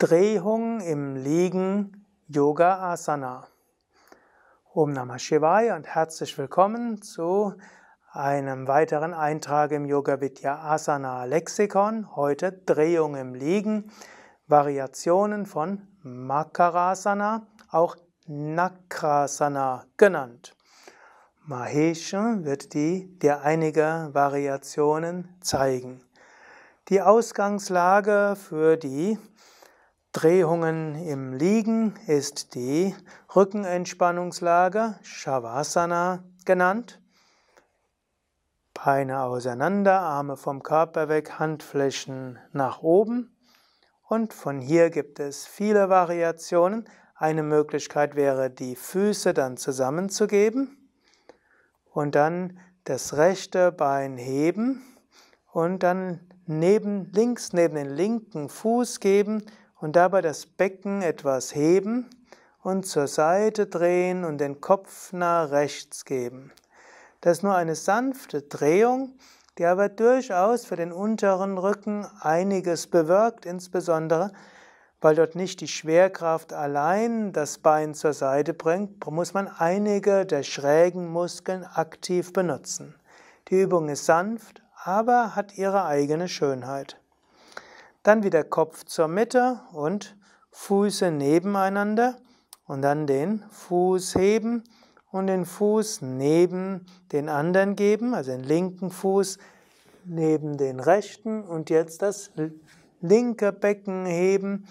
[0.00, 3.48] Drehung im Liegen Yoga Asana.
[4.72, 7.54] Om Namah Shivaya und herzlich willkommen zu
[8.12, 12.14] einem weiteren Eintrag im Yoga Vidya Asana Lexikon.
[12.14, 13.90] Heute Drehung im Liegen,
[14.46, 17.96] Variationen von Makarasana, auch
[18.28, 20.54] Nakrasana genannt.
[21.44, 26.00] Mahesh wird die, dir einige Variationen zeigen.
[26.88, 29.18] Die Ausgangslage für die
[30.12, 32.94] Drehungen im Liegen ist die
[33.36, 37.02] Rückenentspannungslage, Shavasana genannt.
[38.72, 43.36] Beine auseinander, Arme vom Körper weg, Handflächen nach oben.
[44.02, 46.88] Und von hier gibt es viele Variationen.
[47.14, 50.90] Eine Möglichkeit wäre, die Füße dann zusammenzugeben
[51.92, 54.82] und dann das rechte Bein heben
[55.52, 59.44] und dann neben, links neben den linken Fuß geben
[59.80, 62.08] und dabei das Becken etwas heben
[62.62, 66.52] und zur Seite drehen und den Kopf nach rechts geben.
[67.20, 69.14] Das ist nur eine sanfte Drehung,
[69.58, 74.32] die aber durchaus für den unteren Rücken einiges bewirkt, insbesondere
[75.00, 80.42] weil dort nicht die Schwerkraft allein das Bein zur Seite bringt, muss man einige der
[80.42, 82.94] schrägen Muskeln aktiv benutzen.
[83.48, 86.96] Die Übung ist sanft, aber hat ihre eigene Schönheit.
[88.08, 90.16] Dann wieder Kopf zur Mitte und
[90.50, 92.16] Füße nebeneinander
[92.64, 94.64] und dann den Fuß heben
[95.10, 99.36] und den Fuß neben den anderen geben, also den linken Fuß
[100.06, 102.30] neben den rechten und jetzt das
[103.02, 104.66] linke Becken heben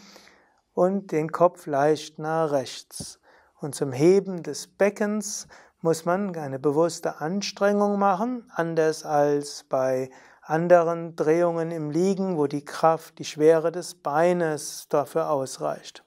[0.74, 3.20] und den Kopf leicht nach rechts.
[3.60, 5.48] Und zum Heben des Beckens
[5.82, 10.10] muss man eine bewusste Anstrengung machen, anders als bei
[10.50, 16.04] anderen Drehungen im Liegen, wo die Kraft, die Schwere des Beines dafür ausreicht.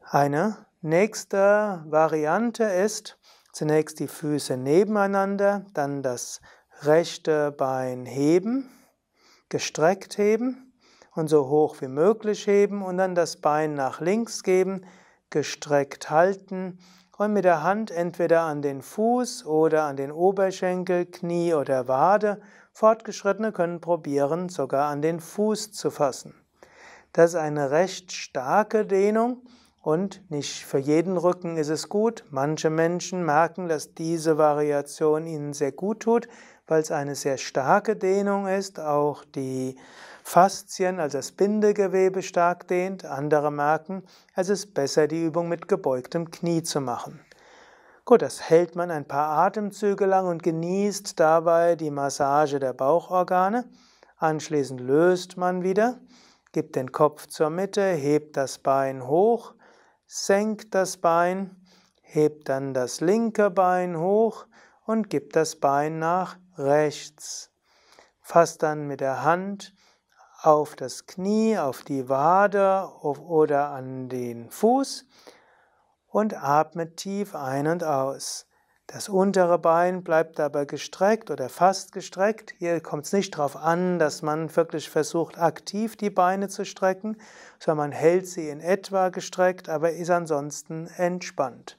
[0.00, 3.18] Eine nächste Variante ist
[3.52, 6.40] zunächst die Füße nebeneinander, dann das
[6.82, 8.70] rechte Bein heben,
[9.48, 10.72] gestreckt heben
[11.14, 14.86] und so hoch wie möglich heben und dann das Bein nach links geben,
[15.28, 16.78] gestreckt halten
[17.18, 22.40] und mit der Hand entweder an den Fuß oder an den Oberschenkel, Knie oder Wade.
[22.72, 26.34] Fortgeschrittene können probieren, sogar an den Fuß zu fassen.
[27.12, 29.42] Das ist eine recht starke Dehnung
[29.82, 32.24] und nicht für jeden Rücken ist es gut.
[32.30, 36.28] Manche Menschen merken, dass diese Variation ihnen sehr gut tut,
[36.68, 38.78] weil es eine sehr starke Dehnung ist.
[38.78, 39.76] Auch die
[40.22, 43.04] Faszien, also das Bindegewebe stark dehnt.
[43.04, 44.04] Andere merken,
[44.36, 47.18] es ist besser, die Übung mit gebeugtem Knie zu machen.
[48.04, 53.64] Gut, das hält man ein paar Atemzüge lang und genießt dabei die Massage der Bauchorgane.
[54.16, 55.98] Anschließend löst man wieder,
[56.52, 59.54] gibt den Kopf zur Mitte, hebt das Bein hoch,
[60.06, 61.54] senkt das Bein,
[62.00, 64.46] hebt dann das linke Bein hoch
[64.86, 67.50] und gibt das Bein nach rechts.
[68.20, 69.74] Fasst dann mit der Hand
[70.42, 75.06] auf das Knie, auf die Wade oder an den Fuß
[76.06, 78.46] und atmet tief ein und aus.
[78.86, 82.54] Das untere Bein bleibt dabei gestreckt oder fast gestreckt.
[82.56, 87.18] Hier kommt es nicht darauf an, dass man wirklich versucht, aktiv die Beine zu strecken,
[87.58, 91.78] sondern man hält sie in etwa gestreckt, aber ist ansonsten entspannt.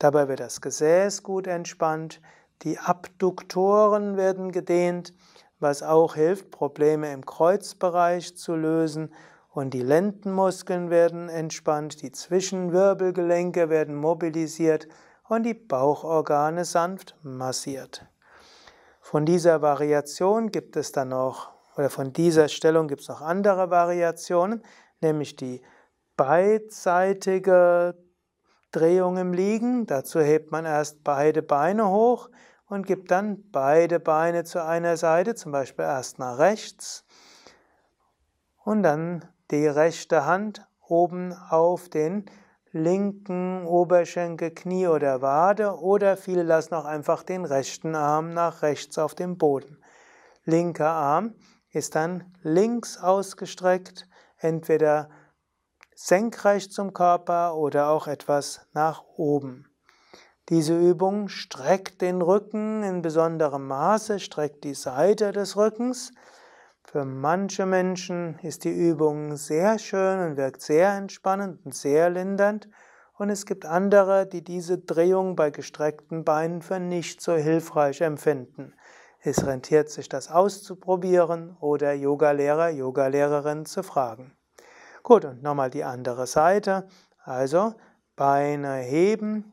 [0.00, 2.20] Dabei wird das Gesäß gut entspannt,
[2.62, 5.14] die Abduktoren werden gedehnt,
[5.60, 9.12] was auch hilft, Probleme im Kreuzbereich zu lösen.
[9.48, 14.88] Und die Lendenmuskeln werden entspannt, die Zwischenwirbelgelenke werden mobilisiert
[15.28, 18.06] und die Bauchorgane sanft massiert.
[19.00, 23.70] Von dieser Variation gibt es dann noch, oder von dieser Stellung gibt es noch andere
[23.70, 24.62] Variationen,
[25.00, 25.62] nämlich die
[26.16, 27.96] beidseitige
[28.70, 29.86] Drehung im Liegen.
[29.86, 32.28] Dazu hebt man erst beide Beine hoch
[32.70, 37.04] und gib dann beide Beine zu einer Seite, zum Beispiel erst nach rechts
[38.64, 42.26] und dann die rechte Hand oben auf den
[42.70, 48.98] linken Oberschenkel, Knie oder Wade oder viele lassen auch einfach den rechten Arm nach rechts
[48.98, 49.82] auf dem Boden.
[50.44, 51.34] Linker Arm
[51.72, 54.08] ist dann links ausgestreckt,
[54.38, 55.10] entweder
[55.96, 59.69] senkrecht zum Körper oder auch etwas nach oben.
[60.50, 66.10] Diese Übung streckt den Rücken in besonderem Maße, streckt die Seite des Rückens.
[66.82, 72.68] Für manche Menschen ist die Übung sehr schön und wirkt sehr entspannend und sehr lindernd.
[73.16, 78.74] Und es gibt andere, die diese Drehung bei gestreckten Beinen für nicht so hilfreich empfinden.
[79.20, 84.32] Es rentiert sich, das auszuprobieren oder Yogalehrer, Yogalehrerin zu fragen.
[85.04, 86.88] Gut, und nochmal die andere Seite.
[87.22, 87.74] Also
[88.16, 89.52] Beine heben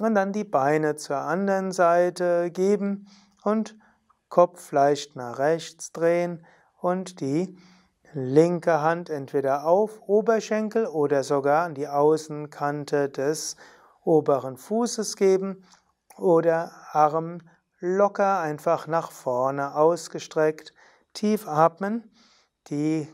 [0.00, 3.06] und dann die Beine zur anderen Seite geben
[3.44, 3.76] und
[4.28, 6.44] Kopf leicht nach rechts drehen
[6.80, 7.56] und die
[8.12, 13.56] linke Hand entweder auf Oberschenkel oder sogar an die Außenkante des
[14.04, 15.64] oberen Fußes geben
[16.16, 17.38] oder Arm
[17.78, 20.74] locker einfach nach vorne ausgestreckt,
[21.14, 22.10] tief atmen,
[22.68, 23.08] die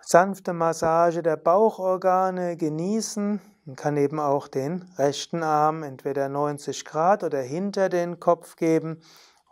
[0.00, 3.40] sanfte Massage der Bauchorgane genießen.
[3.64, 9.00] Man kann eben auch den rechten Arm entweder 90 Grad oder hinter den Kopf geben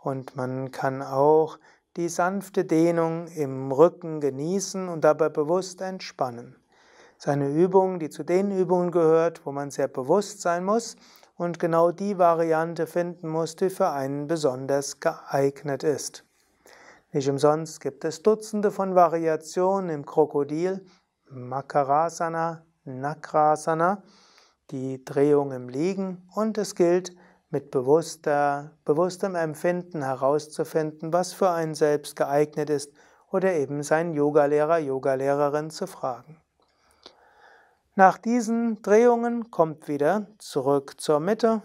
[0.01, 1.57] und man kann auch
[1.95, 6.57] die sanfte Dehnung im Rücken genießen und dabei bewusst entspannen.
[7.17, 10.97] Es ist eine Übung, die zu den Übungen gehört, wo man sehr bewusst sein muss
[11.37, 16.25] und genau die Variante finden muss, die für einen besonders geeignet ist.
[17.13, 20.85] Nicht umsonst gibt es Dutzende von Variationen im Krokodil,
[21.29, 24.03] Makarasana, Nakrasana,
[24.71, 26.27] die Drehung im Liegen.
[26.33, 27.15] Und es gilt
[27.49, 32.93] mit bewusster, bewusstem Empfinden herauszufinden, was für einen selbst geeignet ist
[33.29, 36.41] oder eben seinen Yogalehrer, Yogalehrerin zu fragen.
[37.95, 41.61] Nach diesen Drehungen kommt wieder zurück zur Mitte.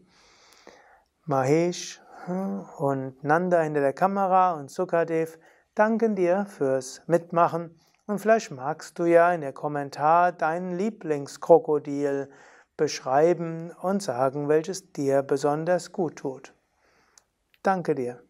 [1.25, 2.33] Mahesh äh,
[2.79, 5.39] und Nanda hinter der Kamera und Sukadev
[5.75, 12.29] danken dir fürs Mitmachen und vielleicht magst du ja in der Kommentar dein Lieblingskrokodil
[12.77, 16.53] beschreiben und sagen, welches dir besonders gut tut.
[17.62, 18.21] Danke dir.